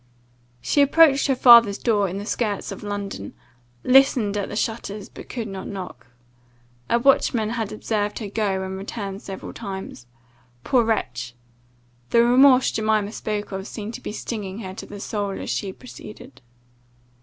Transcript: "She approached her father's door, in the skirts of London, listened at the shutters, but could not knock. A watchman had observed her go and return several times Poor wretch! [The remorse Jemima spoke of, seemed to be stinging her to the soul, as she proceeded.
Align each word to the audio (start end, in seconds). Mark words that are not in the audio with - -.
"She 0.63 0.81
approached 0.81 1.27
her 1.27 1.35
father's 1.35 1.77
door, 1.77 2.09
in 2.09 2.17
the 2.17 2.25
skirts 2.25 2.71
of 2.71 2.81
London, 2.81 3.35
listened 3.83 4.35
at 4.35 4.49
the 4.49 4.55
shutters, 4.55 5.07
but 5.09 5.29
could 5.29 5.47
not 5.47 5.67
knock. 5.67 6.07
A 6.89 6.97
watchman 6.97 7.51
had 7.51 7.71
observed 7.71 8.17
her 8.17 8.27
go 8.27 8.63
and 8.63 8.77
return 8.79 9.19
several 9.19 9.53
times 9.53 10.07
Poor 10.63 10.83
wretch! 10.83 11.35
[The 12.09 12.23
remorse 12.23 12.71
Jemima 12.71 13.11
spoke 13.11 13.51
of, 13.51 13.67
seemed 13.67 13.93
to 13.93 14.01
be 14.01 14.11
stinging 14.11 14.57
her 14.61 14.73
to 14.73 14.87
the 14.87 14.99
soul, 14.99 15.33
as 15.39 15.51
she 15.51 15.71
proceeded. 15.71 16.41